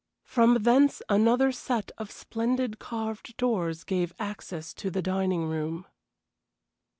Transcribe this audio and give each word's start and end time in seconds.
From 0.23 0.63
thence 0.63 1.03
another 1.09 1.51
set 1.51 1.91
of 1.99 2.09
splendid 2.09 2.79
carved 2.79 3.37
doors 3.37 3.83
gave 3.83 4.15
access 4.17 4.73
to 4.73 4.89
the 4.89 5.03
dining 5.03 5.45
room. 5.45 5.85